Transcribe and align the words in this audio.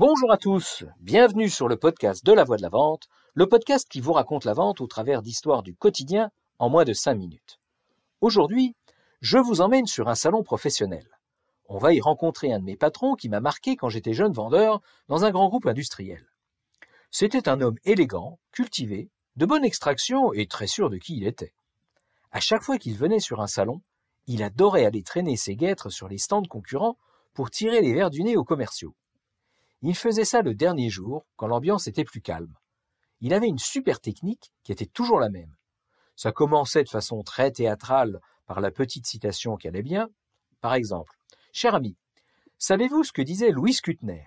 Bonjour 0.00 0.32
à 0.32 0.38
tous, 0.38 0.84
bienvenue 0.98 1.50
sur 1.50 1.68
le 1.68 1.76
podcast 1.76 2.24
de 2.24 2.32
la 2.32 2.42
voix 2.42 2.56
de 2.56 2.62
la 2.62 2.70
vente, 2.70 3.06
le 3.34 3.46
podcast 3.46 3.86
qui 3.86 4.00
vous 4.00 4.14
raconte 4.14 4.46
la 4.46 4.54
vente 4.54 4.80
au 4.80 4.86
travers 4.86 5.20
d'histoires 5.20 5.62
du 5.62 5.76
quotidien 5.76 6.30
en 6.58 6.70
moins 6.70 6.84
de 6.84 6.94
5 6.94 7.12
minutes. 7.16 7.60
Aujourd'hui, 8.22 8.74
je 9.20 9.36
vous 9.36 9.60
emmène 9.60 9.84
sur 9.84 10.08
un 10.08 10.14
salon 10.14 10.42
professionnel. 10.42 11.06
On 11.66 11.76
va 11.76 11.92
y 11.92 12.00
rencontrer 12.00 12.50
un 12.50 12.60
de 12.60 12.64
mes 12.64 12.78
patrons 12.78 13.14
qui 13.14 13.28
m'a 13.28 13.40
marqué 13.40 13.76
quand 13.76 13.90
j'étais 13.90 14.14
jeune 14.14 14.32
vendeur 14.32 14.80
dans 15.08 15.26
un 15.26 15.30
grand 15.32 15.48
groupe 15.48 15.66
industriel. 15.66 16.24
C'était 17.10 17.46
un 17.46 17.60
homme 17.60 17.76
élégant, 17.84 18.38
cultivé, 18.52 19.10
de 19.36 19.44
bonne 19.44 19.66
extraction 19.66 20.32
et 20.32 20.46
très 20.46 20.66
sûr 20.66 20.88
de 20.88 20.96
qui 20.96 21.18
il 21.18 21.26
était. 21.26 21.52
À 22.32 22.40
chaque 22.40 22.62
fois 22.62 22.78
qu'il 22.78 22.96
venait 22.96 23.20
sur 23.20 23.42
un 23.42 23.46
salon, 23.46 23.82
il 24.26 24.42
adorait 24.42 24.86
aller 24.86 25.02
traîner 25.02 25.36
ses 25.36 25.56
guêtres 25.56 25.90
sur 25.90 26.08
les 26.08 26.16
stands 26.16 26.48
concurrents 26.48 26.96
pour 27.34 27.50
tirer 27.50 27.82
les 27.82 27.92
verres 27.92 28.08
du 28.08 28.22
nez 28.22 28.38
aux 28.38 28.44
commerciaux. 28.44 28.94
Il 29.82 29.96
faisait 29.96 30.24
ça 30.24 30.42
le 30.42 30.54
dernier 30.54 30.90
jour, 30.90 31.26
quand 31.36 31.46
l'ambiance 31.46 31.86
était 31.86 32.04
plus 32.04 32.20
calme. 32.20 32.54
Il 33.20 33.34
avait 33.34 33.48
une 33.48 33.58
super 33.58 34.00
technique 34.00 34.52
qui 34.62 34.72
était 34.72 34.86
toujours 34.86 35.20
la 35.20 35.30
même. 35.30 35.54
Ça 36.16 36.32
commençait 36.32 36.84
de 36.84 36.88
façon 36.88 37.22
très 37.22 37.50
théâtrale 37.50 38.20
par 38.46 38.60
la 38.60 38.70
petite 38.70 39.06
citation 39.06 39.56
qui 39.56 39.68
allait 39.68 39.82
bien. 39.82 40.08
Par 40.60 40.74
exemple, 40.74 41.16
Cher 41.52 41.74
ami, 41.74 41.96
savez-vous 42.58 43.02
ce 43.02 43.12
que 43.12 43.22
disait 43.22 43.50
Louis 43.50 43.74
Kutner? 43.74 44.26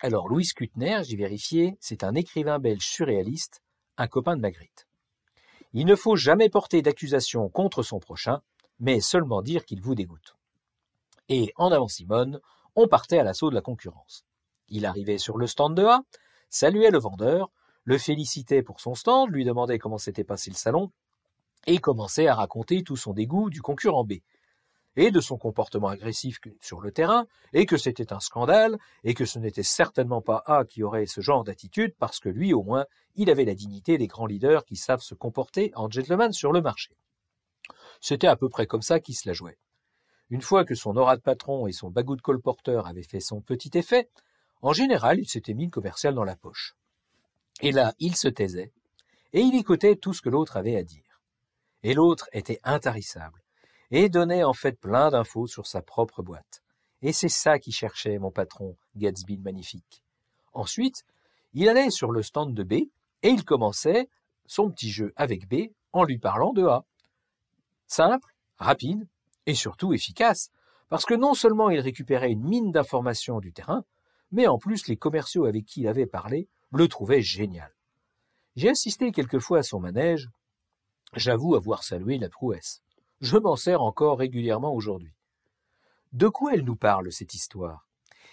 Alors, 0.00 0.28
Louis 0.28 0.46
Kutner, 0.54 1.00
j'ai 1.04 1.16
vérifié, 1.16 1.78
c'est 1.80 2.04
un 2.04 2.14
écrivain 2.14 2.58
belge 2.58 2.86
surréaliste, 2.86 3.62
un 3.96 4.06
copain 4.06 4.36
de 4.36 4.42
Magritte. 4.42 4.86
Il 5.72 5.86
ne 5.86 5.96
faut 5.96 6.16
jamais 6.16 6.50
porter 6.50 6.82
d'accusation 6.82 7.48
contre 7.48 7.82
son 7.82 8.00
prochain, 8.00 8.42
mais 8.78 9.00
seulement 9.00 9.40
dire 9.40 9.64
qu'il 9.64 9.80
vous 9.80 9.94
dégoûte. 9.94 10.36
Et 11.30 11.52
en 11.56 11.72
avant 11.72 11.88
Simone, 11.88 12.40
on 12.74 12.86
partait 12.86 13.18
à 13.18 13.24
l'assaut 13.24 13.48
de 13.48 13.54
la 13.54 13.62
concurrence. 13.62 14.26
Il 14.68 14.86
arrivait 14.86 15.18
sur 15.18 15.38
le 15.38 15.46
stand 15.46 15.76
de 15.76 15.84
A, 15.84 16.02
saluait 16.50 16.90
le 16.90 16.98
vendeur, 16.98 17.50
le 17.84 17.98
félicitait 17.98 18.62
pour 18.62 18.80
son 18.80 18.94
stand, 18.94 19.30
lui 19.30 19.44
demandait 19.44 19.78
comment 19.78 19.98
s'était 19.98 20.24
passé 20.24 20.50
le 20.50 20.56
salon, 20.56 20.90
et 21.66 21.78
commençait 21.78 22.26
à 22.26 22.34
raconter 22.34 22.82
tout 22.82 22.96
son 22.96 23.12
dégoût 23.12 23.50
du 23.50 23.62
concurrent 23.62 24.04
B, 24.04 24.14
et 24.96 25.10
de 25.10 25.20
son 25.20 25.36
comportement 25.36 25.88
agressif 25.88 26.38
sur 26.60 26.80
le 26.80 26.90
terrain, 26.90 27.26
et 27.52 27.66
que 27.66 27.76
c'était 27.76 28.12
un 28.12 28.20
scandale, 28.20 28.78
et 29.04 29.14
que 29.14 29.24
ce 29.24 29.38
n'était 29.38 29.62
certainement 29.62 30.22
pas 30.22 30.42
A 30.46 30.64
qui 30.64 30.82
aurait 30.82 31.06
ce 31.06 31.20
genre 31.20 31.44
d'attitude, 31.44 31.94
parce 31.98 32.18
que 32.18 32.28
lui, 32.28 32.52
au 32.52 32.62
moins, 32.62 32.86
il 33.14 33.30
avait 33.30 33.44
la 33.44 33.54
dignité 33.54 33.98
des 33.98 34.06
grands 34.06 34.26
leaders 34.26 34.64
qui 34.64 34.76
savent 34.76 35.02
se 35.02 35.14
comporter 35.14 35.70
en 35.74 35.90
gentleman 35.90 36.32
sur 36.32 36.52
le 36.52 36.62
marché. 36.62 36.96
C'était 38.00 38.26
à 38.26 38.36
peu 38.36 38.48
près 38.48 38.66
comme 38.66 38.82
ça 38.82 39.00
qu'il 39.00 39.16
se 39.16 39.28
la 39.28 39.32
jouait. 39.32 39.58
Une 40.28 40.42
fois 40.42 40.64
que 40.64 40.74
son 40.74 40.96
aura 40.96 41.16
de 41.16 41.22
patron 41.22 41.66
et 41.66 41.72
son 41.72 41.90
bagout 41.90 42.16
de 42.16 42.22
colporteur 42.22 42.86
avaient 42.86 43.02
fait 43.02 43.20
son 43.20 43.40
petit 43.40 43.70
effet, 43.74 44.08
en 44.62 44.72
général, 44.72 45.18
il 45.18 45.28
s'était 45.28 45.54
mis 45.54 45.66
le 45.66 45.70
commercial 45.70 46.14
dans 46.14 46.24
la 46.24 46.36
poche. 46.36 46.76
Et 47.60 47.72
là, 47.72 47.94
il 47.98 48.16
se 48.16 48.28
taisait, 48.28 48.72
et 49.32 49.40
il 49.40 49.54
écoutait 49.54 49.96
tout 49.96 50.12
ce 50.12 50.22
que 50.22 50.28
l'autre 50.28 50.56
avait 50.56 50.76
à 50.76 50.82
dire. 50.82 51.20
Et 51.82 51.94
l'autre 51.94 52.28
était 52.32 52.60
intarissable, 52.64 53.42
et 53.90 54.08
donnait 54.08 54.44
en 54.44 54.52
fait 54.52 54.78
plein 54.78 55.10
d'infos 55.10 55.46
sur 55.46 55.66
sa 55.66 55.82
propre 55.82 56.22
boîte. 56.22 56.62
Et 57.02 57.12
c'est 57.12 57.28
ça 57.28 57.58
qu'il 57.58 57.74
cherchait, 57.74 58.18
mon 58.18 58.30
patron, 58.30 58.76
Gatsby 58.96 59.36
le 59.36 59.42
magnifique. 59.42 60.02
Ensuite, 60.52 61.04
il 61.52 61.68
allait 61.68 61.90
sur 61.90 62.10
le 62.10 62.22
stand 62.22 62.54
de 62.54 62.62
B, 62.62 62.72
et 63.22 63.28
il 63.28 63.44
commençait 63.44 64.08
son 64.46 64.70
petit 64.70 64.90
jeu 64.90 65.12
avec 65.16 65.48
B 65.48 65.70
en 65.92 66.04
lui 66.04 66.18
parlant 66.18 66.52
de 66.52 66.64
A. 66.64 66.84
Simple, 67.86 68.34
rapide 68.58 69.06
et 69.46 69.54
surtout 69.54 69.92
efficace, 69.92 70.50
parce 70.88 71.04
que 71.04 71.14
non 71.14 71.34
seulement 71.34 71.70
il 71.70 71.80
récupérait 71.80 72.32
une 72.32 72.44
mine 72.44 72.72
d'informations 72.72 73.40
du 73.40 73.52
terrain, 73.52 73.84
mais 74.32 74.46
en 74.46 74.58
plus 74.58 74.88
les 74.88 74.96
commerciaux 74.96 75.44
avec 75.44 75.64
qui 75.64 75.82
il 75.82 75.88
avait 75.88 76.06
parlé 76.06 76.48
le 76.72 76.88
trouvaient 76.88 77.22
génial. 77.22 77.72
J'ai 78.56 78.68
assisté 78.68 79.12
quelquefois 79.12 79.58
à 79.58 79.62
son 79.62 79.80
manège, 79.80 80.28
j'avoue 81.14 81.54
avoir 81.54 81.82
salué 81.82 82.18
la 82.18 82.28
prouesse. 82.28 82.82
Je 83.20 83.36
m'en 83.36 83.56
sers 83.56 83.82
encore 83.82 84.18
régulièrement 84.18 84.74
aujourd'hui. 84.74 85.14
De 86.12 86.28
quoi 86.28 86.54
elle 86.54 86.64
nous 86.64 86.76
parle, 86.76 87.12
cette 87.12 87.34
histoire? 87.34 87.86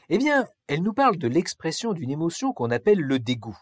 Eh 0.09 0.17
bien, 0.17 0.47
elle 0.67 0.83
nous 0.83 0.93
parle 0.93 1.17
de 1.17 1.27
l'expression 1.27 1.93
d'une 1.93 2.11
émotion 2.11 2.53
qu'on 2.53 2.71
appelle 2.71 2.99
le 2.99 3.19
dégoût. 3.19 3.57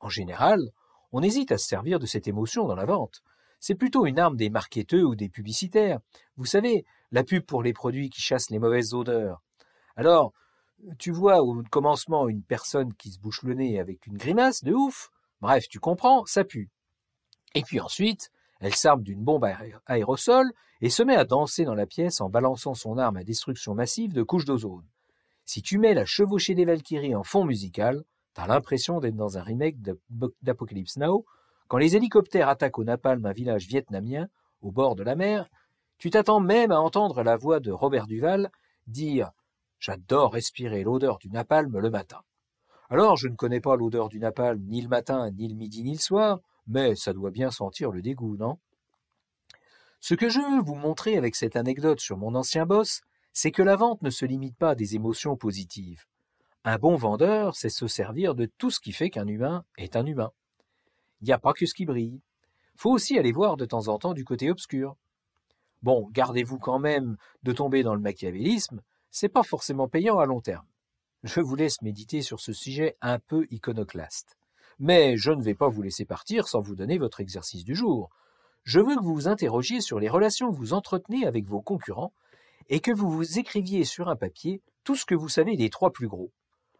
En 0.00 0.08
général, 0.08 0.70
on 1.12 1.22
hésite 1.22 1.52
à 1.52 1.58
se 1.58 1.66
servir 1.66 1.98
de 1.98 2.06
cette 2.06 2.28
émotion 2.28 2.66
dans 2.66 2.74
la 2.74 2.84
vente, 2.84 3.22
c'est 3.60 3.74
plutôt 3.74 4.06
une 4.06 4.18
arme 4.18 4.36
des 4.36 4.48
marketeurs 4.48 5.10
ou 5.10 5.14
des 5.14 5.28
publicitaires. 5.28 6.00
Vous 6.36 6.46
savez, 6.46 6.86
la 7.12 7.24
pub 7.24 7.44
pour 7.44 7.62
les 7.62 7.74
produits 7.74 8.08
qui 8.08 8.22
chassent 8.22 8.48
les 8.48 8.58
mauvaises 8.58 8.94
odeurs. 8.94 9.42
Alors, 9.96 10.32
tu 10.98 11.10
vois 11.10 11.42
au 11.42 11.62
commencement 11.70 12.28
une 12.28 12.42
personne 12.42 12.94
qui 12.94 13.10
se 13.10 13.18
bouche 13.18 13.42
le 13.42 13.54
nez 13.54 13.78
avec 13.78 14.06
une 14.06 14.16
grimace 14.16 14.64
de 14.64 14.72
ouf. 14.72 15.10
Bref, 15.40 15.68
tu 15.68 15.80
comprends, 15.80 16.24
ça 16.26 16.44
pue. 16.44 16.70
Et 17.54 17.62
puis 17.62 17.80
ensuite, 17.80 18.30
elle 18.60 18.74
s'arme 18.74 19.02
d'une 19.02 19.22
bombe 19.22 19.46
aérosol 19.86 20.52
et 20.80 20.90
se 20.90 21.02
met 21.02 21.16
à 21.16 21.24
danser 21.24 21.64
dans 21.64 21.74
la 21.74 21.86
pièce 21.86 22.20
en 22.20 22.28
balançant 22.28 22.74
son 22.74 22.98
arme 22.98 23.16
à 23.16 23.24
destruction 23.24 23.74
massive 23.74 24.12
de 24.12 24.22
couches 24.22 24.44
d'ozone. 24.44 24.86
Si 25.44 25.62
tu 25.62 25.78
mets 25.78 25.94
la 25.94 26.04
chevauchée 26.04 26.54
des 26.54 26.64
Valkyries 26.64 27.14
en 27.14 27.24
fond 27.24 27.44
musical, 27.44 28.04
t'as 28.34 28.46
l'impression 28.46 29.00
d'être 29.00 29.16
dans 29.16 29.38
un 29.38 29.42
remake 29.42 29.76
d'Apocalypse 30.42 30.96
Now 30.96 31.24
quand 31.70 31.78
les 31.78 31.94
hélicoptères 31.94 32.48
attaquent 32.48 32.80
au 32.80 32.84
napalm 32.84 33.24
un 33.24 33.32
village 33.32 33.68
vietnamien, 33.68 34.26
au 34.60 34.72
bord 34.72 34.96
de 34.96 35.04
la 35.04 35.14
mer, 35.14 35.48
tu 35.98 36.10
t'attends 36.10 36.40
même 36.40 36.72
à 36.72 36.80
entendre 36.80 37.22
la 37.22 37.36
voix 37.36 37.60
de 37.60 37.70
Robert 37.70 38.08
Duval 38.08 38.50
dire 38.88 39.30
J'adore 39.80 40.34
respirer 40.34 40.84
l'odeur 40.84 41.18
du 41.18 41.30
napalm 41.30 41.78
le 41.78 41.90
matin. 41.90 42.20
Alors, 42.90 43.16
je 43.16 43.28
ne 43.28 43.34
connais 43.34 43.60
pas 43.60 43.76
l'odeur 43.76 44.10
du 44.10 44.20
napalm 44.20 44.60
ni 44.66 44.82
le 44.82 44.88
matin, 44.88 45.30
ni 45.30 45.48
le 45.48 45.54
midi, 45.54 45.82
ni 45.82 45.94
le 45.94 46.00
soir, 46.00 46.40
mais 46.66 46.94
ça 46.96 47.14
doit 47.14 47.30
bien 47.30 47.50
sentir 47.50 47.90
le 47.90 48.02
dégoût, 48.02 48.36
non? 48.36 48.58
Ce 50.00 50.14
que 50.14 50.28
je 50.28 50.38
veux 50.38 50.62
vous 50.62 50.74
montrer 50.74 51.16
avec 51.16 51.34
cette 51.34 51.56
anecdote 51.56 52.00
sur 52.00 52.18
mon 52.18 52.34
ancien 52.34 52.66
boss, 52.66 53.00
c'est 53.32 53.52
que 53.52 53.62
la 53.62 53.76
vente 53.76 54.02
ne 54.02 54.10
se 54.10 54.26
limite 54.26 54.56
pas 54.56 54.70
à 54.70 54.74
des 54.74 54.96
émotions 54.96 55.36
positives. 55.36 56.04
Un 56.64 56.76
bon 56.76 56.96
vendeur 56.96 57.56
sait 57.56 57.70
se 57.70 57.86
servir 57.86 58.34
de 58.34 58.44
tout 58.44 58.70
ce 58.70 58.80
qui 58.80 58.92
fait 58.92 59.08
qu'un 59.08 59.26
humain 59.26 59.64
est 59.78 59.96
un 59.96 60.04
humain. 60.04 60.30
Il 61.22 61.26
n'y 61.26 61.32
a 61.32 61.38
pas 61.38 61.54
que 61.54 61.64
ce 61.64 61.74
qui 61.74 61.86
brille. 61.86 62.20
Faut 62.76 62.90
aussi 62.90 63.18
aller 63.18 63.32
voir 63.32 63.56
de 63.56 63.64
temps 63.64 63.88
en 63.88 63.98
temps 63.98 64.12
du 64.12 64.24
côté 64.24 64.50
obscur. 64.50 64.96
Bon, 65.82 66.08
gardez-vous 66.12 66.58
quand 66.58 66.78
même 66.78 67.16
de 67.42 67.52
tomber 67.52 67.82
dans 67.82 67.94
le 67.94 68.00
machiavélisme, 68.00 68.82
c'est 69.10 69.28
pas 69.28 69.42
forcément 69.42 69.88
payant 69.88 70.18
à 70.18 70.26
long 70.26 70.40
terme. 70.40 70.66
Je 71.22 71.40
vous 71.40 71.56
laisse 71.56 71.82
méditer 71.82 72.22
sur 72.22 72.40
ce 72.40 72.52
sujet 72.52 72.96
un 73.02 73.18
peu 73.18 73.46
iconoclaste. 73.50 74.36
Mais 74.78 75.16
je 75.16 75.30
ne 75.30 75.42
vais 75.42 75.54
pas 75.54 75.68
vous 75.68 75.82
laisser 75.82 76.04
partir 76.04 76.48
sans 76.48 76.60
vous 76.60 76.74
donner 76.74 76.96
votre 76.96 77.20
exercice 77.20 77.64
du 77.64 77.74
jour. 77.74 78.08
Je 78.62 78.80
veux 78.80 78.96
que 78.96 79.02
vous 79.02 79.14
vous 79.14 79.28
interrogiez 79.28 79.80
sur 79.80 80.00
les 80.00 80.08
relations 80.08 80.50
que 80.50 80.56
vous 80.56 80.72
entretenez 80.72 81.26
avec 81.26 81.44
vos 81.46 81.60
concurrents 81.60 82.12
et 82.68 82.80
que 82.80 82.92
vous 82.92 83.10
vous 83.10 83.38
écriviez 83.38 83.84
sur 83.84 84.08
un 84.08 84.16
papier 84.16 84.62
tout 84.84 84.96
ce 84.96 85.04
que 85.04 85.14
vous 85.14 85.28
savez 85.28 85.56
des 85.56 85.68
trois 85.70 85.92
plus 85.92 86.08
gros. 86.08 86.30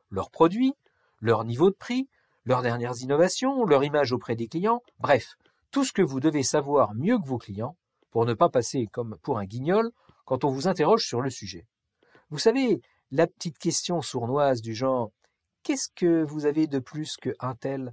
Leurs 0.09 0.31
produits, 0.31 0.75
leur 1.21 1.45
niveau 1.45 1.69
de 1.69 1.77
prix, 1.77 2.09
leurs 2.45 2.62
dernières 2.62 3.03
innovations, 3.03 3.65
leur 3.65 3.85
image 3.85 4.12
auprès 4.12 4.37
des 4.37 4.49
clients, 4.49 4.83
bref, 4.99 5.37
tout 5.71 5.85
ce 5.85 5.93
que 5.93 6.03
vous 6.03 6.21
devez 6.21 6.43
savoir 6.43 6.95
mieux 6.95 7.19
que 7.19 7.27
vos 7.27 7.39
clients 7.39 7.77
pour 8.11 8.25
ne 8.25 8.35
pas 8.35 8.49
passer 8.49 8.87
comme 8.87 9.19
pour 9.23 9.39
un 9.39 9.45
guignol 9.45 9.91
quand 10.25 10.45
on 10.45 10.51
vous 10.51 10.69
interroge 10.69 11.07
sur 11.07 11.21
le 11.21 11.31
sujet. 11.31 11.67
Vous 12.31 12.39
savez, 12.39 12.81
la 13.11 13.27
petite 13.27 13.59
question 13.59 14.03
sournoise 14.03 14.63
du 14.63 14.75
genre 14.75 15.11
Qu'est-ce 15.63 15.89
que 15.95 16.23
vous 16.23 16.47
avez 16.47 16.69
de 16.69 16.79
plus 16.79 17.17
que 17.17 17.35
un 17.41 17.55
tel? 17.55 17.93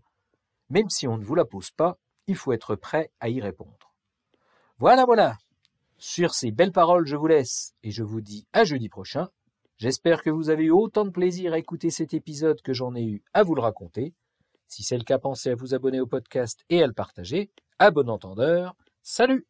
Même 0.69 0.89
si 0.89 1.07
on 1.07 1.17
ne 1.17 1.23
vous 1.23 1.35
la 1.35 1.43
pose 1.43 1.71
pas, 1.71 1.97
il 2.27 2.35
faut 2.35 2.53
être 2.53 2.75
prêt 2.75 3.11
à 3.19 3.29
y 3.29 3.41
répondre. 3.41 3.93
Voilà, 4.77 5.05
voilà. 5.05 5.37
Sur 5.97 6.35
ces 6.35 6.51
belles 6.51 6.71
paroles, 6.71 7.07
je 7.07 7.15
vous 7.15 7.27
laisse 7.27 7.73
et 7.83 7.89
je 7.89 8.03
vous 8.03 8.21
dis 8.21 8.45
à 8.53 8.63
jeudi 8.63 8.89
prochain. 8.89 9.29
J'espère 9.77 10.21
que 10.21 10.29
vous 10.29 10.49
avez 10.49 10.65
eu 10.65 10.71
autant 10.71 11.05
de 11.05 11.09
plaisir 11.09 11.53
à 11.53 11.57
écouter 11.57 11.89
cet 11.89 12.13
épisode 12.13 12.61
que 12.61 12.73
j'en 12.73 12.95
ai 12.95 13.03
eu 13.03 13.23
à 13.33 13.43
vous 13.43 13.55
le 13.55 13.61
raconter. 13.61 14.13
Si 14.67 14.83
c'est 14.83 14.97
le 14.97 15.03
cas, 15.03 15.17
pensez 15.17 15.49
à 15.49 15.55
vous 15.55 15.73
abonner 15.73 15.99
au 15.99 16.07
podcast 16.07 16.63
et 16.69 16.83
à 16.83 16.87
le 16.87 16.93
partager. 16.93 17.49
À 17.79 17.89
bon 17.89 18.09
entendeur, 18.09 18.75
salut 19.01 19.47